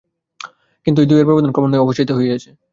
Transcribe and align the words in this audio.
কিন্তু 0.87 0.99
এই 1.01 1.07
দুইয়ের 1.09 1.27
আবেদন 1.27 1.51
ক্রমান্বয়েই 1.53 1.83
অবসায়িত 1.83 2.11
হয়েছে। 2.17 2.49